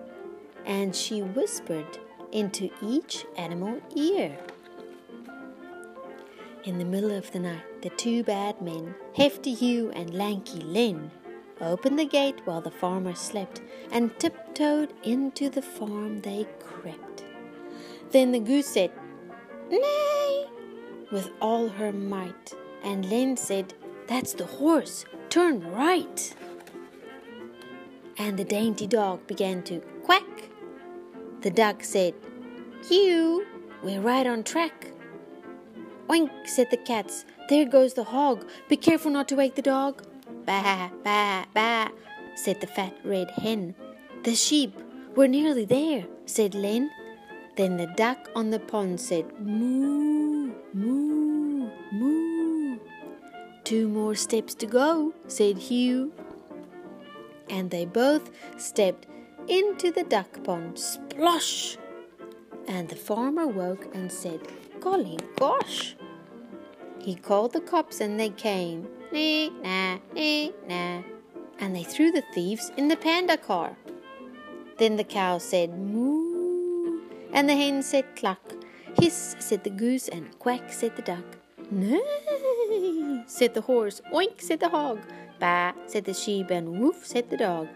and 0.65 0.95
she 0.95 1.23
whispered 1.23 1.99
into 2.31 2.71
each 2.81 3.25
animal 3.37 3.81
ear. 3.97 4.39
In 6.65 6.79
the 6.79 6.85
middle 6.85 7.11
of 7.11 7.33
the 7.33 7.41
night, 7.41 7.83
the 7.83 7.91
two 7.91 8.23
bad 8.23 8.63
men, 8.63 8.95
Hefty 9.17 9.53
Hugh 9.53 9.91
and 9.91 10.15
Lanky 10.15 10.61
Len, 10.61 11.11
opened 11.61 11.99
the 11.99 12.05
gate 12.05 12.41
while 12.45 12.61
the 12.61 12.71
farmer 12.71 13.15
slept, 13.15 13.61
and 13.91 14.17
tiptoed 14.19 14.93
into 15.03 15.51
the 15.51 15.63
farm 15.63 16.21
they 16.21 16.47
crept. 16.61 17.25
Then 18.11 18.31
the 18.31 18.39
goose 18.39 18.67
said, 18.67 18.93
Nay, 19.71 20.12
with 21.13 21.31
all 21.41 21.69
her 21.69 21.93
might, 21.93 22.55
and 22.83 23.09
Len 23.09 23.37
said, 23.37 23.75
That's 24.09 24.33
the 24.33 24.47
horse, 24.47 25.05
turn 25.29 25.71
right. 25.71 26.35
And 28.19 28.39
the 28.39 28.45
dainty 28.45 28.87
dog 28.87 29.27
began 29.27 29.63
to 29.65 29.81
quack. 30.05 30.49
The 31.43 31.51
duck 31.51 31.85
said, 31.85 32.15
You, 32.91 33.47
we're 33.83 34.01
right 34.01 34.27
on 34.27 34.43
track. 34.43 34.89
Oink, 36.09 36.31
said 36.47 36.69
the 36.71 36.77
cats, 36.79 37.25
there 37.49 37.67
goes 37.67 37.95
the 37.95 38.05
hog, 38.05 38.49
be 38.69 38.77
careful 38.77 39.11
not 39.11 39.29
to 39.29 39.37
wake 39.37 39.55
the 39.55 39.63
dog. 39.63 40.03
Bah, 40.47 40.91
bah, 41.05 41.45
bah, 41.55 41.89
said 42.35 42.61
the 42.61 42.67
fat 42.67 42.97
red 43.05 43.31
hen. 43.31 43.75
The 44.25 44.35
sheep, 44.35 44.75
we're 45.15 45.29
nearly 45.29 45.65
there, 45.65 46.07
said 46.27 46.55
Len. 46.55 46.91
Then 47.57 47.77
the 47.77 47.87
duck 47.97 48.31
on 48.35 48.51
the 48.51 48.61
pond 48.61 49.01
said, 49.01 49.27
moo, 49.41 50.12
Two 53.73 53.89
more 53.89 54.15
steps 54.15 54.53
to 54.57 54.67
go, 54.67 55.15
said 55.29 55.57
Hugh. 55.57 56.13
And 57.49 57.71
they 57.71 57.87
both 57.87 58.31
stepped 58.59 59.07
into 59.49 59.91
the 59.91 60.05
duck 60.05 60.45
pond, 60.45 60.75
splosh. 60.75 61.79
And 62.69 62.91
the 62.91 62.97
farmer 62.97 63.47
woke 63.47 63.89
and 63.95 64.13
said, 64.13 64.41
Golly 64.79 65.19
gosh. 65.37 65.97
He 67.01 67.15
called 67.15 67.55
the 67.55 67.63
cops 67.63 68.03
and 68.03 68.21
they 68.21 68.29
came, 68.29 68.89
nee, 69.11 69.49
nah, 69.49 69.97
nee, 70.13 70.53
nah. 70.69 71.01
And 71.59 71.75
they 71.75 71.85
threw 71.85 72.13
the 72.13 72.25
thieves 72.35 72.71
in 72.77 72.89
the 72.89 72.97
panda 72.99 73.39
car. 73.39 73.79
Then 74.77 74.97
the 74.97 75.05
cow 75.05 75.39
said, 75.39 75.79
Moo 75.79 77.01
and 77.33 77.49
the 77.49 77.57
hen 77.57 77.83
said 77.83 78.17
cluck, 78.17 78.53
hiss 79.01 79.35
said 79.39 79.65
the 79.65 79.71
goose, 79.71 80.09
and 80.09 80.39
quack 80.39 80.71
said 80.71 80.95
the 80.95 81.01
duck. 81.01 81.25
Nay, 81.71 82.03
said 83.33 83.55
the 83.55 83.63
horse, 83.63 84.03
oink 84.13 84.43
said 84.43 84.61
the 84.61 84.69
hog, 84.69 85.01
bah 85.41 85.73
said 85.87 86.05
the 86.05 86.13
sheep, 86.13 86.51
and 86.51 86.79
woof 86.79 87.07
said 87.07 87.31
the 87.31 87.37
dog. 87.37 87.67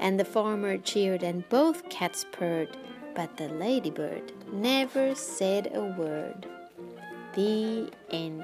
And 0.00 0.18
the 0.18 0.24
farmer 0.24 0.78
cheered, 0.78 1.22
and 1.22 1.48
both 1.48 1.88
cats 1.90 2.24
purred, 2.32 2.76
but 3.14 3.36
the 3.36 3.48
ladybird 3.48 4.32
never 4.50 5.14
said 5.14 5.70
a 5.74 5.84
word. 5.84 6.46
The 7.34 7.90
end. 8.10 8.42